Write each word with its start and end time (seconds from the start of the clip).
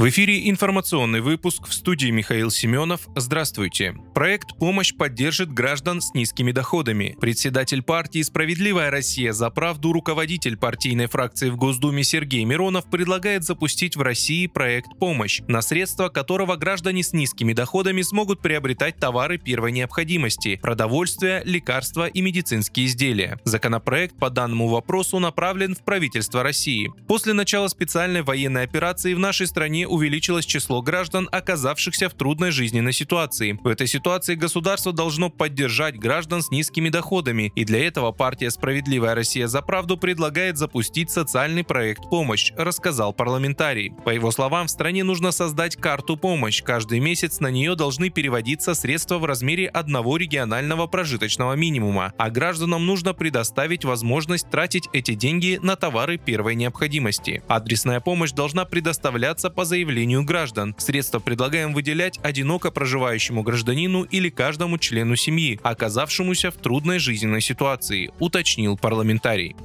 В 0.00 0.08
эфире 0.08 0.48
информационный 0.48 1.20
выпуск 1.20 1.66
в 1.68 1.74
студии 1.74 2.08
Михаил 2.08 2.50
Семенов. 2.50 3.02
Здравствуйте. 3.16 3.94
Проект 4.14 4.56
«Помощь» 4.56 4.94
поддержит 4.94 5.52
граждан 5.52 6.00
с 6.00 6.14
низкими 6.14 6.52
доходами. 6.52 7.18
Председатель 7.20 7.82
партии 7.82 8.22
«Справедливая 8.22 8.90
Россия 8.90 9.34
за 9.34 9.50
правду» 9.50 9.92
руководитель 9.92 10.56
партийной 10.56 11.06
фракции 11.06 11.50
в 11.50 11.58
Госдуме 11.58 12.02
Сергей 12.02 12.46
Миронов 12.46 12.88
предлагает 12.88 13.44
запустить 13.44 13.94
в 13.94 14.00
России 14.00 14.46
проект 14.46 14.88
«Помощь», 14.98 15.42
на 15.48 15.60
средства 15.60 16.08
которого 16.08 16.56
граждане 16.56 17.02
с 17.02 17.12
низкими 17.12 17.52
доходами 17.52 18.00
смогут 18.00 18.40
приобретать 18.40 18.96
товары 18.96 19.36
первой 19.36 19.70
необходимости– 19.70 20.58
продовольствие, 20.62 21.42
лекарства 21.44 22.06
и 22.06 22.22
медицинские 22.22 22.86
изделия. 22.86 23.38
Законопроект 23.44 24.16
по 24.16 24.30
данному 24.30 24.68
вопросу 24.68 25.18
направлен 25.18 25.74
в 25.74 25.84
правительство 25.84 26.42
России. 26.42 26.90
После 27.06 27.34
начала 27.34 27.68
специальной 27.68 28.22
военной 28.22 28.62
операции 28.62 29.12
в 29.12 29.18
нашей 29.18 29.46
стране 29.46 29.88
увеличилось 29.90 30.46
число 30.46 30.80
граждан, 30.80 31.28
оказавшихся 31.30 32.08
в 32.08 32.14
трудной 32.14 32.50
жизненной 32.52 32.92
ситуации. 32.92 33.58
В 33.62 33.66
этой 33.66 33.86
ситуации 33.86 34.36
государство 34.36 34.92
должно 34.92 35.28
поддержать 35.28 35.98
граждан 35.98 36.42
с 36.42 36.50
низкими 36.50 36.88
доходами, 36.88 37.52
и 37.54 37.64
для 37.64 37.86
этого 37.86 38.12
партия 38.12 38.50
«Справедливая 38.50 39.14
Россия 39.14 39.48
за 39.48 39.60
правду» 39.60 39.98
предлагает 39.98 40.56
запустить 40.56 41.10
социальный 41.10 41.64
проект 41.64 42.08
«Помощь», 42.08 42.52
рассказал 42.56 43.12
парламентарий. 43.12 43.92
По 44.04 44.10
его 44.10 44.30
словам, 44.30 44.68
в 44.68 44.70
стране 44.70 45.04
нужно 45.04 45.32
создать 45.32 45.76
карту 45.76 46.16
«Помощь». 46.16 46.62
Каждый 46.62 47.00
месяц 47.00 47.40
на 47.40 47.50
нее 47.50 47.74
должны 47.74 48.10
переводиться 48.10 48.74
средства 48.74 49.18
в 49.18 49.24
размере 49.24 49.66
одного 49.66 50.16
регионального 50.16 50.86
прожиточного 50.86 51.54
минимума, 51.54 52.12
а 52.16 52.30
гражданам 52.30 52.86
нужно 52.86 53.12
предоставить 53.12 53.84
возможность 53.84 54.48
тратить 54.50 54.88
эти 54.92 55.14
деньги 55.14 55.58
на 55.62 55.76
товары 55.76 56.16
первой 56.16 56.54
необходимости. 56.54 57.42
Адресная 57.48 58.00
помощь 58.00 58.32
должна 58.32 58.64
предоставляться 58.64 59.50
по 59.50 59.64
заявлению 59.64 59.79
заявлению 59.80 60.24
граждан. 60.24 60.74
Средства 60.76 61.20
предлагаем 61.20 61.72
выделять 61.72 62.20
одиноко 62.22 62.70
проживающему 62.70 63.42
гражданину 63.42 64.02
или 64.02 64.28
каждому 64.28 64.76
члену 64.76 65.16
семьи, 65.16 65.58
оказавшемуся 65.62 66.50
в 66.50 66.56
трудной 66.56 66.98
жизненной 66.98 67.40
ситуации, 67.40 68.10
уточнил 68.18 68.76
парламентарий. 68.76 69.56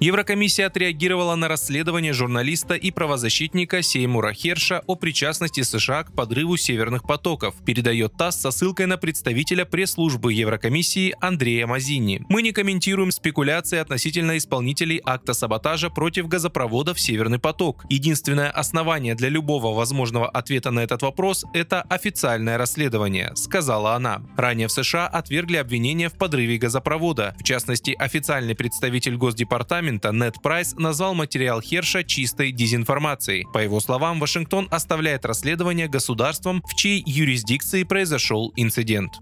Еврокомиссия 0.00 0.66
отреагировала 0.66 1.36
на 1.36 1.46
расследование 1.48 2.12
журналиста 2.12 2.74
и 2.74 2.90
правозащитника 2.90 3.80
Сеймура 3.80 4.32
Херша 4.32 4.82
о 4.86 4.96
причастности 4.96 5.62
США 5.62 6.02
к 6.02 6.12
подрыву 6.12 6.56
северных 6.56 7.04
потоков, 7.04 7.54
передает 7.64 8.16
ТАСС 8.16 8.40
со 8.40 8.50
ссылкой 8.50 8.86
на 8.86 8.96
представителя 8.98 9.64
пресс-службы 9.64 10.32
Еврокомиссии 10.32 11.14
Андрея 11.20 11.66
Мазини. 11.66 12.22
Мы 12.28 12.42
не 12.42 12.52
комментируем 12.52 13.12
спекуляции 13.12 13.78
относительно 13.78 14.36
исполнителей 14.36 15.00
акта 15.04 15.32
саботажа 15.32 15.90
против 15.90 16.26
газопроводов 16.26 17.00
«Северный 17.00 17.38
поток». 17.38 17.84
Единственное 17.88 18.50
основание 18.50 19.14
для 19.14 19.28
любого 19.28 19.74
возможного 19.74 20.28
ответа 20.28 20.72
на 20.72 20.80
этот 20.80 21.02
вопрос– 21.02 21.44
это 21.54 21.82
официальное 21.82 22.58
расследование, 22.58 23.32
сказала 23.36 23.94
она. 23.94 24.22
Ранее 24.36 24.66
в 24.66 24.72
США 24.72 25.06
отвергли 25.06 25.56
обвинения 25.56 26.08
в 26.08 26.14
подрыве 26.14 26.58
газопровода. 26.58 27.36
В 27.38 27.44
частности, 27.44 27.92
официальный 27.96 28.56
представитель 28.56 29.16
Госдепартамента 29.16 29.83
департамента 29.84 30.12
Нед 30.12 30.42
Прайс 30.42 30.74
назвал 30.74 31.14
материал 31.14 31.60
Херша 31.60 32.04
чистой 32.04 32.52
дезинформацией. 32.52 33.46
По 33.52 33.58
его 33.58 33.80
словам, 33.80 34.20
Вашингтон 34.20 34.68
оставляет 34.70 35.24
расследование 35.24 35.88
государством, 35.88 36.62
в 36.66 36.74
чьей 36.74 37.02
юрисдикции 37.06 37.82
произошел 37.84 38.52
инцидент. 38.56 39.12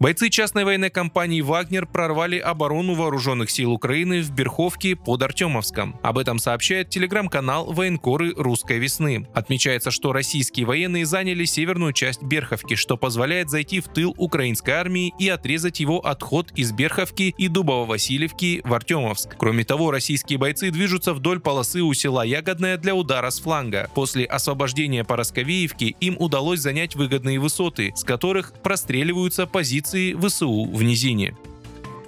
Бойцы 0.00 0.28
частной 0.28 0.64
военной 0.64 0.90
компании 0.90 1.40
«Вагнер» 1.40 1.86
прорвали 1.86 2.36
оборону 2.36 2.94
вооруженных 2.94 3.48
сил 3.50 3.72
Украины 3.72 4.22
в 4.22 4.32
Берховке 4.32 4.96
под 4.96 5.22
Артемовском. 5.22 5.98
Об 6.02 6.18
этом 6.18 6.40
сообщает 6.40 6.90
телеграм-канал 6.90 7.72
«Военкоры 7.72 8.34
русской 8.36 8.78
весны». 8.78 9.28
Отмечается, 9.34 9.92
что 9.92 10.12
российские 10.12 10.66
военные 10.66 11.06
заняли 11.06 11.44
северную 11.44 11.92
часть 11.92 12.22
Берховки, 12.22 12.74
что 12.74 12.96
позволяет 12.96 13.50
зайти 13.50 13.78
в 13.80 13.88
тыл 13.88 14.14
украинской 14.18 14.72
армии 14.72 15.14
и 15.18 15.28
отрезать 15.28 15.78
его 15.78 16.04
отход 16.04 16.50
из 16.56 16.72
Берховки 16.72 17.34
и 17.38 17.48
Дубово-Васильевки 17.48 18.62
в 18.64 18.74
Артемовск. 18.74 19.36
Кроме 19.38 19.64
того, 19.64 19.92
российские 19.92 20.38
бойцы 20.38 20.70
движутся 20.70 21.14
вдоль 21.14 21.38
полосы 21.38 21.82
у 21.82 21.94
села 21.94 22.24
Ягодное 22.24 22.76
для 22.78 22.96
удара 22.96 23.30
с 23.30 23.38
фланга. 23.38 23.88
После 23.94 24.24
освобождения 24.24 25.04
Поросковеевки 25.04 25.96
им 26.00 26.16
удалось 26.18 26.60
занять 26.60 26.96
выгодные 26.96 27.38
высоты, 27.38 27.92
с 27.94 28.02
которых 28.02 28.52
простреливаются 28.62 29.46
позиции 29.46 29.83
позиции 29.84 30.14
ВСУ 30.14 30.64
в 30.64 30.82
низине. 30.82 31.34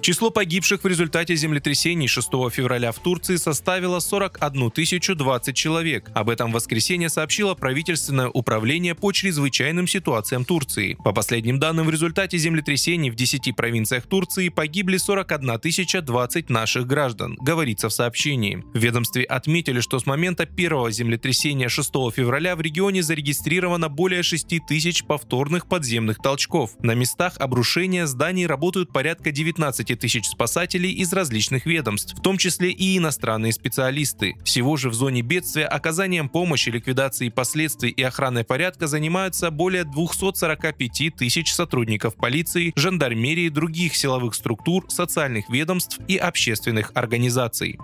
Число 0.07 0.29
погибших 0.29 0.85
в 0.85 0.87
результате 0.87 1.35
землетрясений 1.35 2.07
6 2.07 2.29
февраля 2.49 2.93
в 2.93 2.99
Турции 2.99 3.35
составило 3.35 3.99
41 3.99 4.71
020 5.17 5.53
человек. 5.53 6.09
Об 6.15 6.29
этом 6.29 6.51
в 6.51 6.53
воскресенье 6.53 7.09
сообщило 7.09 7.55
правительственное 7.55 8.29
управление 8.29 8.95
по 8.95 9.11
чрезвычайным 9.11 9.85
ситуациям 9.85 10.45
Турции. 10.45 10.97
По 11.03 11.11
последним 11.11 11.59
данным, 11.59 11.87
в 11.87 11.89
результате 11.89 12.37
землетрясений 12.37 13.09
в 13.09 13.15
10 13.15 13.53
провинциях 13.53 14.07
Турции 14.07 14.47
погибли 14.47 14.95
41 14.95 15.59
020 16.05 16.49
наших 16.49 16.87
граждан, 16.87 17.35
говорится 17.41 17.89
в 17.89 17.93
сообщении. 17.93 18.63
В 18.73 18.77
ведомстве 18.77 19.25
отметили, 19.25 19.81
что 19.81 19.99
с 19.99 20.05
момента 20.05 20.45
первого 20.45 20.89
землетрясения 20.89 21.67
6 21.67 21.91
февраля 22.15 22.55
в 22.55 22.61
регионе 22.61 23.03
зарегистрировано 23.03 23.89
более 23.89 24.23
6 24.23 24.65
тысяч 24.69 25.03
повторных 25.03 25.67
подземных 25.67 26.21
толчков. 26.21 26.77
На 26.79 26.93
местах 26.93 27.33
обрушения 27.39 28.07
зданий 28.07 28.45
работают 28.45 28.93
порядка 28.93 29.33
19 29.33 29.96
тысяч 29.97 30.27
спасателей 30.27 30.91
из 30.91 31.11
различных 31.11 31.65
ведомств, 31.65 32.13
в 32.17 32.21
том 32.21 32.37
числе 32.37 32.71
и 32.71 32.97
иностранные 32.97 33.51
специалисты. 33.51 34.35
Всего 34.43 34.77
же 34.77 34.89
в 34.89 34.93
зоне 34.93 35.21
бедствия 35.21 35.65
оказанием 35.65 36.29
помощи, 36.29 36.69
ликвидацией 36.69 37.31
последствий 37.31 37.89
и 37.89 38.01
охраной 38.03 38.43
порядка 38.43 38.87
занимаются 38.87 39.51
более 39.51 39.83
245 39.83 41.15
тысяч 41.15 41.53
сотрудников 41.53 42.15
полиции, 42.15 42.71
жандармерии, 42.75 43.49
других 43.49 43.95
силовых 43.95 44.35
структур, 44.35 44.85
социальных 44.89 45.49
ведомств 45.49 45.99
и 46.07 46.17
общественных 46.17 46.91
организаций. 46.95 47.77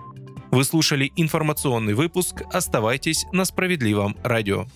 Вы 0.50 0.62
слушали 0.64 1.12
информационный 1.16 1.94
выпуск. 1.94 2.42
Оставайтесь 2.52 3.26
на 3.32 3.44
справедливом 3.44 4.16
радио. 4.22 4.66